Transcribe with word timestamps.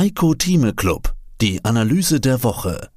Heiko 0.00 0.32
Thieme 0.32 0.72
Club, 0.72 1.12
die 1.42 1.62
Analyse 1.62 2.20
der 2.22 2.42
Woche. 2.42 2.88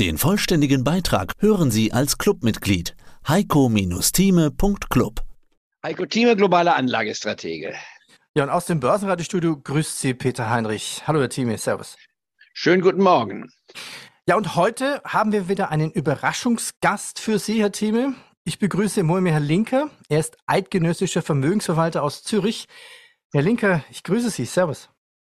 Den 0.00 0.16
vollständigen 0.16 0.82
Beitrag 0.82 1.34
hören 1.38 1.70
Sie 1.70 1.92
als 1.92 2.16
Clubmitglied 2.16 2.96
heiko-thieme.club. 3.28 5.20
Heiko 5.84 6.06
Thieme, 6.06 6.34
globale 6.34 6.74
Anlagestratege. 6.74 7.74
Ja, 8.34 8.44
und 8.44 8.48
aus 8.48 8.64
dem 8.64 8.80
Börsenradiostudio 8.80 9.60
grüßt 9.60 10.00
Sie 10.00 10.14
Peter 10.14 10.48
Heinrich. 10.48 11.02
Hallo, 11.06 11.20
Herr 11.20 11.28
Thieme, 11.28 11.58
Servus. 11.58 11.98
Schönen 12.54 12.80
guten 12.80 13.02
Morgen. 13.02 13.52
Ja, 14.26 14.36
und 14.36 14.56
heute 14.56 15.02
haben 15.04 15.32
wir 15.32 15.50
wieder 15.50 15.70
einen 15.70 15.90
Überraschungsgast 15.90 17.18
für 17.18 17.38
Sie, 17.38 17.60
Herr 17.60 17.72
Thieme. 17.72 18.14
Ich 18.44 18.58
begrüße 18.58 19.02
Moimir 19.02 19.32
Herr 19.32 19.40
Linker. 19.40 19.90
Er 20.08 20.20
ist 20.20 20.38
eidgenössischer 20.46 21.20
Vermögensverwalter 21.20 22.02
aus 22.02 22.22
Zürich. 22.22 22.64
Herr 23.34 23.42
Linker, 23.42 23.84
ich 23.90 24.02
grüße 24.04 24.30
Sie. 24.30 24.46
Servus. 24.46 24.88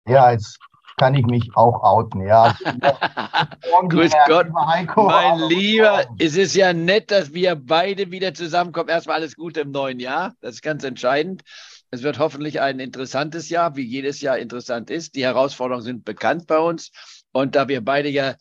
Ja, 0.06 0.32
jetzt 0.32 0.58
kann 0.98 1.14
ich 1.14 1.24
mich 1.26 1.50
auch 1.54 1.82
outen, 1.82 2.26
ja. 2.26 2.56
Grüß 3.88 4.12
Gott, 4.26 4.48
Heiko, 4.66 5.04
mein 5.04 5.48
Lieber, 5.48 6.04
es 6.18 6.36
ist 6.36 6.54
ja 6.54 6.72
nett, 6.72 7.10
dass 7.10 7.32
wir 7.32 7.56
beide 7.56 8.10
wieder 8.10 8.34
zusammenkommen. 8.34 8.88
Erstmal 8.88 9.16
alles 9.16 9.36
Gute 9.36 9.60
im 9.60 9.70
neuen 9.70 10.00
Jahr, 10.00 10.34
das 10.40 10.56
ist 10.56 10.62
ganz 10.62 10.84
entscheidend. 10.84 11.42
Es 11.90 12.02
wird 12.02 12.18
hoffentlich 12.18 12.60
ein 12.60 12.80
interessantes 12.80 13.48
Jahr, 13.48 13.76
wie 13.76 13.82
jedes 13.82 14.20
Jahr 14.22 14.38
interessant 14.38 14.90
ist. 14.90 15.14
Die 15.14 15.24
Herausforderungen 15.24 15.84
sind 15.84 16.04
bekannt 16.04 16.46
bei 16.46 16.58
uns. 16.58 16.90
Und 17.32 17.54
da 17.54 17.68
wir 17.68 17.82
beide 17.84 18.08
ja 18.08 18.34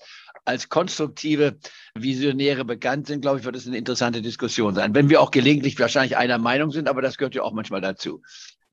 als 0.46 0.70
konstruktive 0.70 1.58
Visionäre 1.94 2.64
bekannt 2.64 3.08
sind, 3.08 3.22
glaube 3.22 3.40
ich, 3.40 3.46
wird 3.46 3.56
es 3.56 3.68
eine 3.68 3.78
interessante 3.78 4.22
Diskussion 4.22 4.74
sein. 4.74 4.96
Wenn 4.96 5.10
wir 5.10 5.22
auch 5.22 5.32
gelegentlich 5.32 5.78
wahrscheinlich 5.80 6.16
einer 6.18 6.38
Meinung 6.38 6.72
sind, 6.72 6.88
aber 6.88 7.02
das 7.02 7.18
gehört 7.18 7.36
ja 7.36 7.44
auch 7.44 7.54
manchmal 7.54 7.82
dazu. 7.82 8.22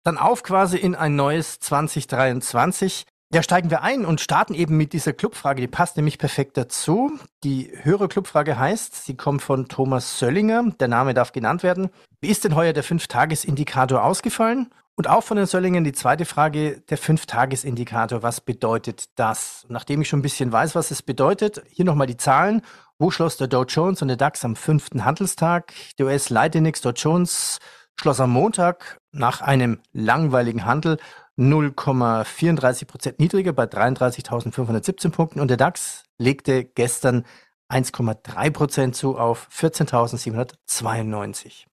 Dann 0.08 0.16
auf 0.16 0.42
quasi 0.42 0.78
in 0.78 0.94
ein 0.94 1.16
neues 1.16 1.60
2023. 1.60 3.04
Ja, 3.30 3.42
steigen 3.42 3.68
wir 3.68 3.82
ein 3.82 4.06
und 4.06 4.22
starten 4.22 4.54
eben 4.54 4.74
mit 4.74 4.94
dieser 4.94 5.12
Clubfrage. 5.12 5.60
Die 5.60 5.68
passt 5.68 5.98
nämlich 5.98 6.16
perfekt 6.16 6.56
dazu. 6.56 7.12
Die 7.45 7.70
höhere 7.82 8.09
Clubfrage 8.09 8.59
heißt, 8.59 9.04
sie 9.04 9.18
kommt 9.18 9.42
von 9.42 9.68
Thomas 9.68 10.18
Söllinger. 10.18 10.65
Der 10.80 10.88
Name 10.88 11.12
darf 11.12 11.32
genannt 11.32 11.62
werden. 11.62 11.90
Wie 12.23 12.30
ist 12.30 12.45
denn 12.45 12.54
heuer 12.54 12.73
der 12.73 12.84
Fünf-Tages-Indikator 12.84 14.02
ausgefallen? 14.02 14.70
Und 14.96 15.10
auch 15.10 15.24
von 15.24 15.37
den 15.37 15.45
Söllingen 15.45 15.84
die 15.84 15.92
zweite 15.92 16.24
Frage, 16.24 16.80
der 16.88 16.96
Fünf-Tages-Indikator. 16.96 18.22
Was 18.22 18.40
bedeutet 18.40 19.10
das? 19.16 19.66
Nachdem 19.68 20.00
ich 20.00 20.09
schon 20.09 20.20
ein 20.20 20.22
bisschen 20.22 20.50
weiß, 20.50 20.74
was 20.74 20.90
es 20.90 21.02
bedeutet, 21.02 21.62
hier 21.68 21.84
nochmal 21.84 22.06
die 22.06 22.16
Zahlen. 22.16 22.62
Wo 22.98 23.10
schloss 23.10 23.37
der 23.37 23.46
Dow 23.46 23.65
Jones 23.65 24.00
und 24.00 24.09
der 24.09 24.16
DAX 24.16 24.43
am 24.43 24.56
fünften 24.56 25.04
Handelstag? 25.04 25.74
Der 25.98 26.06
US-Leitindex 26.06 26.80
Dow 26.80 26.93
Jones 26.93 27.59
schloss 28.01 28.21
am 28.21 28.30
Montag 28.30 28.99
nach 29.13 29.41
einem 29.41 29.80
langweiligen 29.93 30.65
Handel 30.65 30.99
0,34 31.37 32.87
Prozent 32.87 33.21
niedriger 33.21 33.52
bei 33.52 33.65
33.517 33.65 35.10
Punkten 35.10 35.40
und 35.40 35.49
der 35.49 35.57
DAX 35.57 36.05
legte 36.18 36.65
gestern 36.65 37.24
1,3 37.68 38.51
Prozent 38.51 38.96
zu 38.96 39.18
auf 39.18 39.49
14.792. 39.52 41.66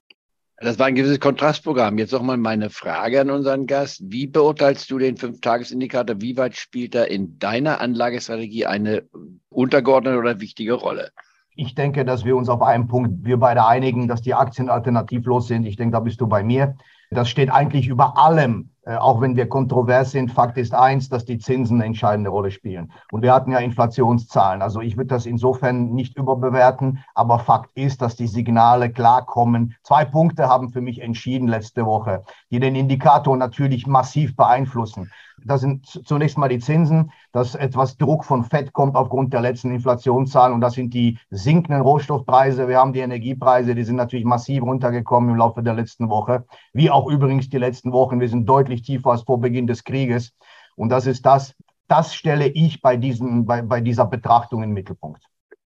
Das 0.57 0.79
war 0.79 0.85
ein 0.85 0.95
gewisses 0.95 1.19
Kontrastprogramm. 1.19 1.97
Jetzt 1.97 2.13
nochmal 2.13 2.37
meine 2.37 2.69
Frage 2.69 3.21
an 3.21 3.29
unseren 3.29 3.67
Gast. 3.67 4.01
Wie 4.05 4.25
beurteilst 4.25 4.89
du 4.89 4.97
den 4.97 5.17
Fünf-Tages-Indikator? 5.17 6.21
Wie 6.21 6.37
weit 6.37 6.55
spielt 6.55 6.95
er 6.95 7.09
in 7.09 7.37
deiner 7.39 7.81
Anlagestrategie 7.81 8.65
eine 8.65 9.03
untergeordnete 9.49 10.17
oder 10.17 10.39
wichtige 10.39 10.73
Rolle? 10.73 11.11
Ich 11.55 11.73
denke, 11.73 12.05
dass 12.05 12.25
wir 12.25 12.35
uns 12.35 12.49
auf 12.49 12.61
einen 12.61 12.87
Punkt, 12.87 13.23
wir 13.23 13.37
beide 13.37 13.65
einigen, 13.65 14.07
dass 14.07 14.21
die 14.21 14.33
Aktien 14.33 14.69
alternativlos 14.69 15.47
sind. 15.47 15.65
Ich 15.65 15.77
denke, 15.77 15.93
da 15.93 15.99
bist 16.01 16.19
du 16.19 16.27
bei 16.27 16.43
mir. 16.43 16.75
Das 17.11 17.29
steht 17.29 17.49
eigentlich 17.51 17.87
über 17.87 18.17
allem, 18.17 18.71
auch 18.85 19.21
wenn 19.21 19.35
wir 19.35 19.49
kontrovers 19.49 20.11
sind. 20.11 20.31
Fakt 20.31 20.57
ist 20.57 20.73
eins, 20.73 21.09
dass 21.09 21.25
die 21.25 21.39
Zinsen 21.39 21.77
eine 21.77 21.85
entscheidende 21.85 22.29
Rolle 22.29 22.51
spielen. 22.51 22.91
Und 23.11 23.23
wir 23.23 23.33
hatten 23.33 23.51
ja 23.51 23.59
Inflationszahlen. 23.59 24.61
Also 24.61 24.81
ich 24.81 24.95
würde 24.95 25.07
das 25.07 25.25
insofern 25.25 25.91
nicht 25.91 26.17
überbewerten, 26.17 27.03
aber 27.13 27.39
Fakt 27.39 27.71
ist, 27.75 28.01
dass 28.01 28.15
die 28.15 28.27
Signale 28.27 28.91
klar 28.91 29.25
kommen. 29.25 29.75
Zwei 29.83 30.05
Punkte 30.05 30.47
haben 30.47 30.69
für 30.69 30.81
mich 30.81 31.01
entschieden 31.01 31.47
letzte 31.47 31.85
Woche, 31.85 32.23
die 32.51 32.59
den 32.59 32.75
Indikator 32.75 33.35
natürlich 33.37 33.87
massiv 33.87 34.35
beeinflussen. 34.35 35.11
Das 35.43 35.61
sind 35.61 35.85
zunächst 35.85 36.37
mal 36.37 36.47
die 36.47 36.59
Zinsen, 36.59 37.11
dass 37.31 37.55
etwas 37.55 37.97
Druck 37.97 38.23
von 38.23 38.43
Fett 38.43 38.73
kommt 38.73 38.95
aufgrund 38.95 39.33
der 39.33 39.41
letzten 39.41 39.71
Inflationszahlen 39.71 40.53
und 40.53 40.61
das 40.61 40.73
sind 40.73 40.93
die 40.93 41.19
sinkenden 41.29 41.81
Rohstoffpreise. 41.81 42.67
Wir 42.67 42.79
haben 42.79 42.93
die 42.93 43.01
Energiepreise, 43.01 43.75
die 43.75 43.83
sind 43.83 43.97
natürlich 43.97 44.25
massiv 44.25 44.63
runtergekommen 44.63 45.31
im 45.31 45.35
Laufe 45.35 45.61
der 45.61 45.73
letzten 45.73 46.09
Woche, 46.09 46.45
wie 46.73 46.89
auch 46.89 47.07
übrigens 47.07 47.49
die 47.49 47.57
letzten 47.57 47.91
Wochen. 47.91 48.19
Wir 48.19 48.29
sind 48.29 48.47
deutlich 48.47 48.74
tiefer 48.81 49.11
als 49.11 49.23
vor 49.23 49.39
Beginn 49.39 49.67
des 49.67 49.83
Krieges 49.83 50.33
und 50.75 50.89
das 50.89 51.07
ist 51.07 51.25
das, 51.25 51.53
das 51.87 52.15
stelle 52.15 52.47
ich 52.47 52.81
bei, 52.81 52.97
diesen, 52.97 53.45
bei, 53.45 53.61
bei 53.61 53.81
dieser 53.81 54.05
Betrachtung 54.05 54.63
in 54.63 54.69
den 54.69 54.73
Mittelpunkt. 54.73 55.23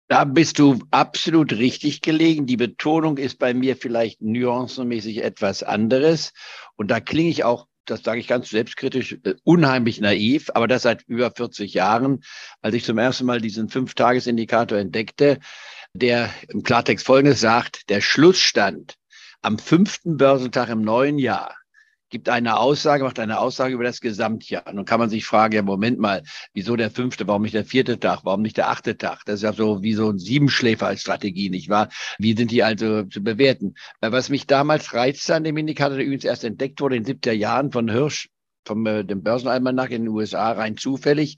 Da 0.08 0.24
bist 0.24 0.58
du 0.58 0.80
absolut 0.90 1.54
richtig 1.54 2.02
gelegen. 2.02 2.48
Die 2.48 2.58
Betonung 2.58 3.18
ist 3.18 3.38
bei 3.38 3.54
mir 3.54 3.76
vielleicht 3.76 4.22
nuancenmäßig 4.22 5.24
etwas 5.24 5.62
anderes. 5.62 6.34
Und 6.76 6.90
da 6.90 7.00
klinge 7.00 7.30
ich 7.30 7.44
auch 7.44 7.68
das 7.86 8.04
sage 8.04 8.20
ich 8.20 8.28
ganz 8.28 8.50
selbstkritisch, 8.50 9.18
äh, 9.24 9.34
unheimlich 9.44 10.00
naiv, 10.00 10.52
aber 10.54 10.68
das 10.68 10.84
seit 10.84 11.04
über 11.08 11.32
40 11.32 11.74
Jahren, 11.74 12.22
als 12.62 12.76
ich 12.76 12.84
zum 12.84 13.00
ersten 13.00 13.26
Mal 13.26 13.42
diesen 13.42 13.70
Fünf-Tages-Indikator 13.70 14.78
entdeckte, 14.78 15.40
der 15.94 16.30
im 16.50 16.62
Klartext 16.62 17.06
Folgendes 17.06 17.40
sagt, 17.40 17.90
der 17.90 18.02
Schlussstand 18.02 18.96
am 19.42 19.58
fünften 19.58 20.18
Börsentag 20.18 20.70
im 20.70 20.82
neuen 20.82 21.18
Jahr 21.18 21.56
gibt 22.10 22.30
eine 22.30 22.58
Aussage, 22.58 23.04
macht 23.04 23.20
eine 23.20 23.40
Aussage 23.40 23.74
über 23.74 23.84
das 23.84 24.02
Gesamtjahr. 24.02 24.72
Nun 24.74 24.86
kann 24.86 25.00
man 25.00 25.10
sich 25.10 25.26
fragen, 25.26 25.56
ja, 25.56 25.62
Moment 25.62 26.00
mal, 26.00 26.24
wieso 26.54 26.76
der 26.76 26.92
fünfte, 26.92 27.28
warum 27.28 27.44
nicht 27.44 27.54
der 27.54 27.66
vierte 27.66 28.00
Tag, 28.00 28.22
warum 28.24 28.42
nicht 28.42 28.58
der 28.58 28.70
achte 28.70 28.98
Tag? 28.98 29.24
Das 29.26 29.36
ist 29.36 29.44
ja 29.44 29.54
so 29.54 29.82
wie 29.84 29.94
so 29.94 30.10
ein 30.10 30.20
Siebenschläfer 30.20 30.88
als 30.88 31.02
Strategie, 31.02 31.50
nicht 31.50 31.70
wahr? 31.70 31.90
Wie 32.18 32.36
sind 32.36 32.52
die 32.52 32.64
also 32.64 33.04
zu 33.04 33.24
bewerten? 33.24 33.76
Was 34.02 34.30
mich 34.30 34.48
damals 34.48 34.94
reizte 34.94 35.36
an 35.36 35.44
dem 35.44 35.58
Indikator, 35.58 35.98
der 35.98 36.06
übrigens 36.06 36.26
erst 36.26 36.44
entdeckt 36.44 36.82
wurde 36.82 36.96
in 36.98 37.04
den 37.04 37.20
70er 37.20 37.32
Jahren 37.32 37.72
von 37.72 37.90
Hirsch, 37.90 38.30
vom 38.66 38.86
äh, 38.86 39.04
dem 39.04 39.24
Börsenalmanach 39.24 39.90
in 39.90 40.04
den 40.04 40.10
USA 40.10 40.52
rein 40.52 40.78
zufällig. 40.78 41.38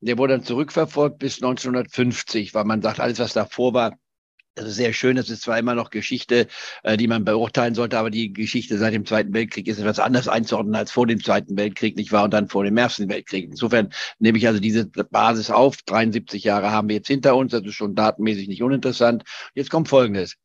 Der 0.00 0.18
wurde 0.18 0.34
dann 0.34 0.44
zurückverfolgt 0.44 1.18
bis 1.18 1.36
1950, 1.36 2.54
weil 2.54 2.64
man 2.64 2.82
sagt, 2.82 3.00
alles, 3.00 3.18
was 3.18 3.32
davor 3.32 3.72
war, 3.72 3.96
ist 4.64 4.76
sehr 4.76 4.92
schön. 4.94 5.16
Das 5.16 5.28
ist 5.28 5.42
zwar 5.42 5.58
immer 5.58 5.74
noch 5.74 5.90
Geschichte, 5.90 6.46
äh, 6.82 6.96
die 6.96 7.08
man 7.08 7.24
beurteilen 7.24 7.74
sollte, 7.74 7.98
aber 7.98 8.10
die 8.10 8.32
Geschichte 8.32 8.78
seit 8.78 8.94
dem 8.94 9.04
Zweiten 9.04 9.34
Weltkrieg 9.34 9.68
ist 9.68 9.78
etwas 9.78 9.98
anders 9.98 10.28
einzuordnen 10.28 10.74
als 10.74 10.90
vor 10.90 11.06
dem 11.06 11.22
Zweiten 11.22 11.56
Weltkrieg, 11.56 11.96
nicht 11.96 12.12
wahr? 12.12 12.24
Und 12.24 12.32
dann 12.32 12.48
vor 12.48 12.64
dem 12.64 12.76
Ersten 12.76 13.08
Weltkrieg. 13.08 13.44
Insofern 13.50 13.90
nehme 14.18 14.38
ich 14.38 14.46
also 14.46 14.58
diese 14.58 14.86
Basis 14.86 15.50
auf. 15.50 15.76
73 15.82 16.42
Jahre 16.44 16.70
haben 16.70 16.88
wir 16.88 16.96
jetzt 16.96 17.08
hinter 17.08 17.36
uns. 17.36 17.52
Das 17.52 17.62
ist 17.62 17.74
schon 17.74 17.94
datenmäßig 17.94 18.48
nicht 18.48 18.62
uninteressant. 18.62 19.24
Jetzt 19.54 19.70
kommt 19.70 19.88
Folgendes. 19.88 20.36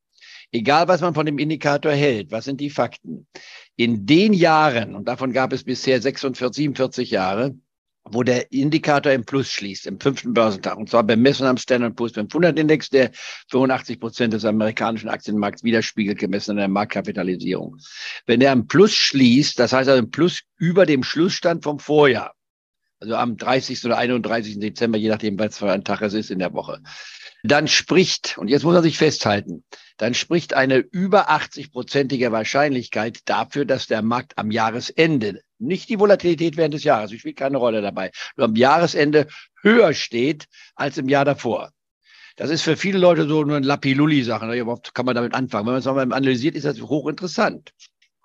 Egal, 0.51 0.89
was 0.89 0.99
man 0.99 1.13
von 1.13 1.25
dem 1.25 1.37
Indikator 1.37 1.93
hält, 1.93 2.31
was 2.31 2.43
sind 2.43 2.59
die 2.59 2.69
Fakten? 2.69 3.27
In 3.77 4.05
den 4.05 4.33
Jahren, 4.33 4.95
und 4.95 5.07
davon 5.07 5.31
gab 5.31 5.53
es 5.53 5.63
bisher 5.63 6.01
46, 6.01 6.63
47 6.63 7.11
Jahre, 7.11 7.55
wo 8.09 8.23
der 8.23 8.51
Indikator 8.51 9.11
im 9.11 9.25
Plus 9.25 9.49
schließt, 9.51 9.85
im 9.85 9.99
fünften 9.99 10.33
Börsentag. 10.33 10.77
Und 10.77 10.89
zwar 10.89 11.03
bemessen 11.03 11.45
am 11.45 11.57
Standard 11.57 11.95
Poor's 11.95 12.13
500 12.13 12.57
Index, 12.57 12.89
der 12.89 13.11
85 13.49 13.99
Prozent 13.99 14.33
des 14.33 14.43
amerikanischen 14.45 15.09
Aktienmarkts 15.09 15.63
widerspiegelt, 15.63 16.17
gemessen 16.17 16.51
an 16.51 16.57
der 16.57 16.67
Marktkapitalisierung. 16.67 17.77
Wenn 18.25 18.41
er 18.41 18.53
im 18.53 18.67
Plus 18.67 18.93
schließt, 18.93 19.59
das 19.59 19.73
heißt 19.73 19.89
also 19.89 20.01
im 20.01 20.11
Plus 20.11 20.41
über 20.57 20.85
dem 20.85 21.03
Schlussstand 21.03 21.63
vom 21.63 21.79
Vorjahr, 21.79 22.33
also 22.99 23.15
am 23.15 23.37
30. 23.37 23.85
oder 23.85 23.97
31. 23.97 24.59
Dezember, 24.59 24.97
je 24.97 25.09
nachdem, 25.09 25.37
was 25.39 25.57
für 25.57 25.71
ein 25.71 25.83
Tag 25.83 26.01
es 26.01 26.13
ist 26.13 26.31
in 26.31 26.39
der 26.39 26.53
Woche, 26.53 26.81
dann 27.43 27.67
spricht, 27.67 28.37
und 28.37 28.47
jetzt 28.47 28.63
muss 28.63 28.73
man 28.73 28.83
sich 28.83 28.97
festhalten, 28.97 29.63
dann 30.01 30.15
spricht 30.15 30.55
eine 30.55 30.77
über 30.77 31.29
80-prozentige 31.29 32.31
Wahrscheinlichkeit 32.31 33.19
dafür, 33.25 33.65
dass 33.65 33.85
der 33.85 34.01
Markt 34.01 34.35
am 34.35 34.49
Jahresende, 34.49 35.43
nicht 35.59 35.89
die 35.89 35.99
Volatilität 35.99 36.57
während 36.57 36.73
des 36.73 36.83
Jahres, 36.83 37.11
die 37.11 37.19
spielt 37.19 37.37
keine 37.37 37.59
Rolle 37.59 37.83
dabei, 37.83 38.09
nur 38.35 38.45
am 38.45 38.55
Jahresende 38.55 39.27
höher 39.61 39.93
steht 39.93 40.45
als 40.73 40.97
im 40.97 41.07
Jahr 41.07 41.23
davor. 41.23 41.69
Das 42.35 42.49
ist 42.49 42.63
für 42.63 42.77
viele 42.77 42.97
Leute 42.97 43.27
so 43.27 43.43
nur 43.43 43.57
ein 43.57 43.63
Lapilulli-Sache. 43.63 44.47
Ne? 44.47 44.65
Kann 44.91 45.05
man 45.05 45.13
damit 45.13 45.35
anfangen. 45.35 45.67
Wenn 45.67 45.73
man 45.73 45.79
es 45.81 45.85
nochmal 45.85 46.11
analysiert, 46.11 46.55
ist 46.55 46.65
das 46.65 46.81
hochinteressant. 46.81 47.71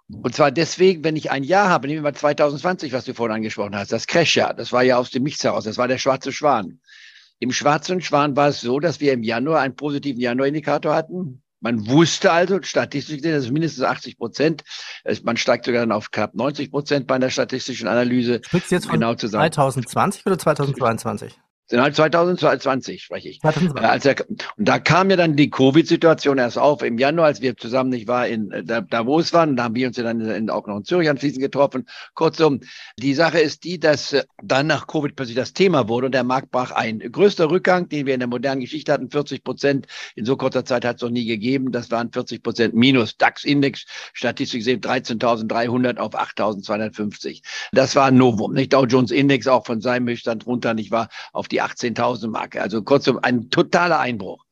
Und 0.08 0.34
zwar 0.34 0.50
deswegen, 0.50 1.05
wenn 1.05 1.17
ich 1.17 1.31
ein 1.31 1.44
Jahr 1.44 1.69
habe, 1.69 1.88
nehmen 1.88 1.99
wir 1.99 2.11
mal 2.11 2.17
2020, 2.17 2.94
was 2.94 3.05
du 3.05 3.12
vorhin 3.12 3.37
angesprochen 3.37 3.76
hast, 3.76 3.93
das 3.93 4.06
Crash-Jahr, 4.06 4.55
das 4.55 4.73
war 4.73 4.82
ja 4.82 4.96
aus 4.96 5.11
dem 5.11 5.25
Nichts 5.25 5.44
heraus, 5.44 5.64
das 5.64 5.76
war 5.76 5.88
der 5.88 5.99
schwarze 5.99 6.32
Schwan. 6.32 6.81
Im 7.38 7.52
schwarzen 7.52 8.00
Schwan 8.00 8.34
war 8.34 8.49
es 8.49 8.62
so, 8.62 8.81
dass 8.81 9.00
wir 9.00 9.12
im 9.12 9.23
Januar 9.23 9.61
einen 9.61 9.76
positiven 9.76 10.23
Januarindikator 10.23 10.94
hatten. 10.94 11.43
Man 11.66 11.88
wusste 11.88 12.30
also, 12.30 12.60
statistisch 12.62 13.16
gesehen, 13.16 13.32
das 13.32 13.46
ist 13.46 13.50
mindestens 13.50 13.82
80 13.82 14.18
Prozent. 14.18 14.62
Man 15.24 15.36
steigt 15.36 15.64
sogar 15.64 15.80
dann 15.80 15.90
auf 15.90 16.12
knapp 16.12 16.32
90 16.36 16.70
Prozent 16.70 17.08
bei 17.08 17.16
einer 17.16 17.28
statistischen 17.28 17.88
Analyse. 17.88 18.40
Sprichst 18.44 18.70
du 18.70 18.76
jetzt 18.76 18.86
von 18.86 19.00
genau 19.00 19.16
zusammen. 19.16 19.50
2020 19.50 20.24
oder 20.26 20.38
2022? 20.38 21.36
2020 21.68 23.02
spreche 23.02 23.28
ich. 23.28 23.40
Äh, 23.44 23.80
als 23.80 24.04
er, 24.04 24.16
und 24.28 24.68
da 24.68 24.78
kam 24.78 25.10
ja 25.10 25.16
dann 25.16 25.36
die 25.36 25.50
Covid-Situation 25.50 26.38
erst 26.38 26.58
auf 26.58 26.82
im 26.82 26.98
Januar, 26.98 27.26
als 27.26 27.40
wir 27.40 27.56
zusammen 27.56 27.90
nicht 27.90 28.06
war 28.06 28.28
in 28.28 28.52
äh, 28.52 28.62
Davos 28.64 29.32
waren. 29.32 29.56
Da 29.56 29.64
haben 29.64 29.74
wir 29.74 29.88
uns 29.88 29.96
ja 29.96 30.04
dann 30.04 30.20
in, 30.20 30.50
auch 30.50 30.66
noch 30.66 30.76
in 30.76 30.84
Zürich 30.84 31.08
anschließend 31.08 31.42
getroffen. 31.42 31.88
Kurzum, 32.14 32.60
die 32.98 33.14
Sache 33.14 33.40
ist 33.40 33.64
die, 33.64 33.80
dass 33.80 34.12
äh, 34.12 34.24
dann 34.42 34.68
nach 34.68 34.86
Covid 34.86 35.16
plötzlich 35.16 35.36
das 35.36 35.52
Thema 35.52 35.88
wurde 35.88 36.06
und 36.06 36.12
der 36.12 36.24
Markt 36.24 36.50
brach 36.50 36.70
ein. 36.70 37.00
Größter 37.00 37.50
Rückgang, 37.50 37.88
den 37.88 38.06
wir 38.06 38.14
in 38.14 38.20
der 38.20 38.28
modernen 38.28 38.60
Geschichte 38.60 38.92
hatten, 38.92 39.10
40 39.10 39.42
Prozent. 39.42 39.86
In 40.14 40.24
so 40.24 40.36
kurzer 40.36 40.64
Zeit 40.64 40.84
hat 40.84 40.96
es 40.96 41.02
noch 41.02 41.10
nie 41.10 41.26
gegeben. 41.26 41.72
Das 41.72 41.90
waren 41.90 42.12
40 42.12 42.42
Prozent 42.42 42.74
minus. 42.74 43.16
DAX-Index, 43.16 43.86
Statistik 44.12 44.62
sehen 44.62 44.80
13.300 44.80 45.96
auf 45.98 46.14
8.250. 46.14 47.42
Das 47.72 47.96
war 47.96 48.06
ein 48.06 48.16
Novum. 48.16 48.52
Nicht 48.52 48.72
Dow 48.72 48.84
Jones 48.84 49.10
Index 49.10 49.46
auch 49.48 49.66
von 49.66 49.80
seinem 49.80 50.08
Höchststand 50.08 50.46
runter, 50.46 50.74
nicht 50.74 50.90
wahr, 50.90 51.08
auf 51.32 51.48
die 51.48 51.56
die 51.56 51.62
18.000 51.62 52.29
Marke. 52.29 52.61
Also 52.61 52.82
kurzum, 52.82 53.19
ein 53.23 53.49
totaler 53.49 53.99
Einbruch. 53.99 54.44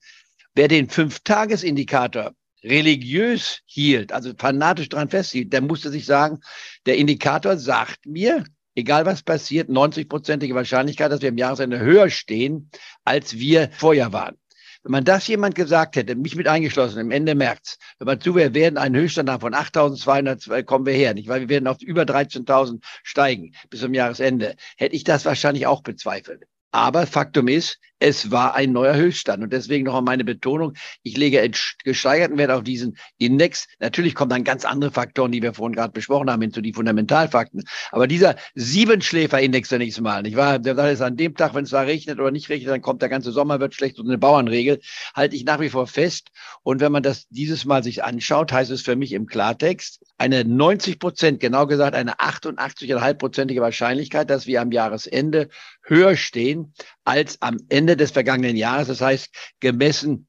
Wer 0.55 0.69
den 0.69 0.89
Fünf-Tages-Indikator 0.89 2.33
religiös 2.63 3.61
hielt, 3.67 4.13
also 4.13 4.33
fanatisch 4.39 4.89
dran 4.89 5.11
festhielt, 5.11 5.53
der 5.53 5.61
musste 5.61 5.91
sich 5.91 6.07
sagen, 6.07 6.41
der 6.87 6.97
Indikator 6.97 7.59
sagt 7.59 8.07
mir, 8.07 8.45
egal 8.75 9.05
was 9.05 9.23
passiert, 9.23 9.69
90-prozentige 9.69 10.55
Wahrscheinlichkeit, 10.55 11.13
dass 11.13 11.21
wir 11.21 11.29
im 11.29 11.37
Jahresende 11.37 11.79
höher 11.79 12.09
stehen, 12.09 12.71
als 13.05 13.35
wir 13.35 13.69
vorher 13.73 14.13
waren. 14.15 14.37
Wenn 14.83 14.93
man 14.93 15.05
das 15.05 15.27
jemand 15.27 15.55
gesagt 15.55 15.97
hätte, 15.97 16.15
mich 16.15 16.37
mit 16.37 16.47
eingeschlossen, 16.47 17.01
im 17.01 17.11
Ende 17.11 17.35
März, 17.35 17.79
wenn 17.99 18.07
man 18.07 18.21
zu, 18.21 18.35
wir 18.35 18.55
werden 18.55 18.79
einen 18.79 18.95
Höchststand 18.95 19.29
haben 19.31 19.41
von 19.41 19.55
8.200, 19.55 20.63
kommen 20.65 20.87
wir 20.87 20.93
her, 20.93 21.15
nicht? 21.15 21.29
Weil 21.29 21.41
wir 21.41 21.49
werden 21.49 21.67
auf 21.67 21.83
über 21.83 22.03
13.000 22.03 22.83
steigen 23.03 23.55
bis 23.71 23.81
zum 23.81 23.95
Jahresende, 23.95 24.57
hätte 24.77 24.95
ich 24.95 25.05
das 25.05 25.25
wahrscheinlich 25.25 25.67
auch 25.67 25.83
bezweifelt. 25.83 26.45
Aber 26.75 27.07
Faktum 27.07 27.47
ist, 27.47 27.79
es 28.05 28.31
war 28.31 28.55
ein 28.55 28.73
neuer 28.73 28.97
Höchststand. 28.97 29.43
Und 29.43 29.51
deswegen 29.51 29.87
noch 29.87 29.99
meine 30.03 30.25
Betonung, 30.25 30.75
ich 31.03 31.17
lege 31.17 31.51
gesteigerten 31.85 32.37
Wert 32.37 32.51
auf 32.51 32.63
diesen 32.63 32.99
Index. 33.17 33.67
Natürlich 33.81 34.15
kommen 34.15 34.29
dann 34.29 34.45
ganz 34.45 34.67
andere 34.67 34.91
Faktoren, 34.91 35.33
die 35.33 35.41
wir 35.41 35.55
vorhin 35.55 35.75
gerade 35.75 35.93
besprochen 35.93 36.31
haben, 36.31 36.43
hinzu 36.43 36.61
die 36.61 36.75
Fundamentalfakten. 36.75 37.65
Aber 37.93 38.07
dieser 38.07 38.37
Siebenschläfer-Index, 38.57 39.71
der 39.71 39.79
nächste 39.79 40.03
Mal, 40.03 40.21
nicht 40.21 40.37
wahr? 40.37 40.59
Der 40.59 40.77
ist 40.91 41.01
an 41.01 41.17
dem 41.17 41.35
Tag, 41.35 41.55
wenn 41.55 41.65
es 41.65 41.71
da 41.71 41.81
regnet 41.81 42.21
oder 42.21 42.31
nicht 42.31 42.51
regnet, 42.51 42.69
dann 42.69 42.83
kommt 42.83 43.01
der 43.01 43.09
ganze 43.09 43.33
Sommer, 43.33 43.59
wird 43.59 43.75
schlecht, 43.75 43.97
so 43.97 44.03
eine 44.03 44.19
Bauernregel, 44.19 44.81
halte 45.15 45.35
ich 45.35 45.47
nach 45.47 45.61
wie 45.61 45.71
vor 45.71 45.87
fest. 45.87 46.29
Und 46.63 46.83
wenn 46.83 46.93
man 46.93 47.03
das 47.03 47.27
dieses 47.31 47.65
Mal 47.65 47.83
sich 47.83 48.05
anschaut, 48.05 48.53
heißt 48.53 48.71
es 48.71 48.83
für 48.83 48.97
mich 48.97 49.13
im 49.13 49.25
Klartext, 49.25 50.05
eine 50.19 50.45
90 50.45 50.99
Prozent, 50.99 51.41
genau 51.41 51.67
gesagt 51.67 51.97
eine 51.97 52.17
88,5-prozentige 52.17 53.63
Wahrscheinlichkeit, 53.63 54.29
dass 54.29 54.47
wir 54.47 54.61
am 54.61 54.73
Jahresende 54.73 55.49
höher 55.83 56.17
stehen 56.17 56.75
als 57.05 57.41
am 57.43 57.59
Ende 57.69 57.97
des 57.97 58.11
vergangenen 58.11 58.57
Jahres. 58.57 58.89
Das 58.89 59.01
heißt, 59.01 59.31
gemessen 59.61 60.27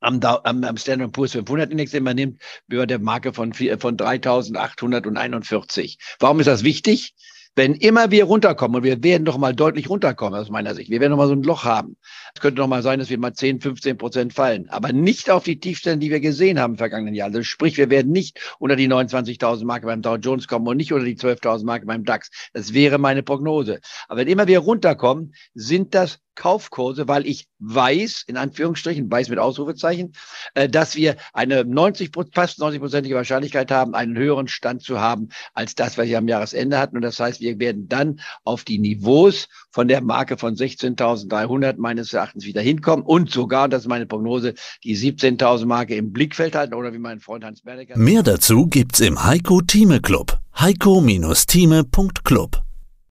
am, 0.00 0.20
am, 0.22 0.64
am 0.64 0.76
Standard 0.76 1.12
Poor's 1.12 1.32
500 1.32 1.70
Index, 1.70 1.92
den 1.92 2.04
man 2.04 2.16
nimmt, 2.16 2.42
über 2.68 2.86
der 2.86 2.98
Marke 2.98 3.32
von, 3.32 3.52
von 3.52 3.96
3.841. 3.96 5.98
Warum 6.18 6.40
ist 6.40 6.46
das 6.46 6.64
wichtig? 6.64 7.14
Wenn 7.56 7.74
immer 7.74 8.10
wir 8.10 8.24
runterkommen, 8.24 8.76
und 8.76 8.84
wir 8.84 9.02
werden 9.02 9.24
doch 9.24 9.36
mal 9.36 9.54
deutlich 9.54 9.90
runterkommen 9.90 10.38
aus 10.38 10.50
meiner 10.50 10.74
Sicht, 10.74 10.90
wir 10.90 11.00
werden 11.00 11.10
noch 11.10 11.18
mal 11.18 11.26
so 11.26 11.34
ein 11.34 11.42
Loch 11.42 11.64
haben. 11.64 11.96
Es 12.34 12.40
könnte 12.40 12.60
noch 12.60 12.68
mal 12.68 12.82
sein, 12.82 13.00
dass 13.00 13.10
wir 13.10 13.18
mal 13.18 13.32
10, 13.32 13.60
15 13.60 13.98
Prozent 13.98 14.32
fallen, 14.32 14.68
aber 14.70 14.92
nicht 14.92 15.30
auf 15.30 15.42
die 15.42 15.58
Tiefstellen, 15.58 15.98
die 15.98 16.10
wir 16.10 16.20
gesehen 16.20 16.60
haben 16.60 16.74
im 16.74 16.78
vergangenen 16.78 17.14
Jahr. 17.14 17.26
Also 17.26 17.42
sprich, 17.42 17.76
wir 17.76 17.90
werden 17.90 18.12
nicht 18.12 18.40
unter 18.60 18.76
die 18.76 18.88
29.000 18.88 19.64
Marke 19.64 19.86
beim 19.86 20.00
Dow 20.00 20.16
Jones 20.16 20.46
kommen 20.46 20.66
und 20.68 20.76
nicht 20.76 20.92
unter 20.92 21.04
die 21.04 21.16
12.000 21.16 21.64
Marke 21.64 21.86
beim 21.86 22.04
DAX. 22.04 22.30
Das 22.52 22.72
wäre 22.72 22.98
meine 22.98 23.22
Prognose. 23.24 23.80
Aber 24.08 24.20
wenn 24.20 24.28
immer 24.28 24.46
wir 24.46 24.60
runterkommen, 24.60 25.34
sind 25.54 25.94
das 25.94 26.20
Kaufkurse, 26.40 27.06
weil 27.06 27.26
ich 27.26 27.48
weiß, 27.58 28.24
in 28.26 28.38
Anführungsstrichen, 28.38 29.10
weiß 29.10 29.28
mit 29.28 29.38
Ausrufezeichen, 29.38 30.12
äh, 30.54 30.70
dass 30.70 30.96
wir 30.96 31.16
eine 31.34 31.66
90, 31.66 32.12
fast 32.32 32.60
90-prozentige 32.60 33.14
Wahrscheinlichkeit 33.14 33.70
haben, 33.70 33.94
einen 33.94 34.16
höheren 34.16 34.48
Stand 34.48 34.82
zu 34.82 35.00
haben, 35.00 35.28
als 35.52 35.74
das, 35.74 35.98
was 35.98 36.06
wir 36.06 36.16
am 36.16 36.28
Jahresende 36.28 36.78
hatten. 36.78 36.96
Und 36.96 37.02
das 37.02 37.20
heißt, 37.20 37.40
wir 37.40 37.49
werden 37.58 37.88
dann 37.88 38.20
auf 38.44 38.62
die 38.64 38.78
Niveaus 38.78 39.48
von 39.70 39.88
der 39.88 40.02
Marke 40.02 40.38
von 40.38 40.54
16.300 40.54 41.74
meines 41.78 42.12
Erachtens 42.12 42.44
wieder 42.46 42.60
hinkommen 42.60 43.04
und 43.04 43.30
sogar, 43.30 43.68
das 43.68 43.82
ist 43.82 43.88
meine 43.88 44.06
Prognose, 44.06 44.54
die 44.84 44.96
17.000 44.96 45.66
Marke 45.66 45.96
im 45.96 46.12
Blickfeld 46.12 46.54
halten 46.54 46.74
oder 46.74 46.92
wie 46.92 46.98
mein 46.98 47.18
Freund 47.20 47.44
Hans 47.44 47.62
Bernecker. 47.62 47.98
Mehr 47.98 48.22
dazu 48.22 48.66
gibt's 48.66 49.00
im 49.00 49.24
Heiko 49.24 49.62
Thieme 49.62 50.00
Club. 50.00 50.38
heiko-thieme.club 50.58 52.62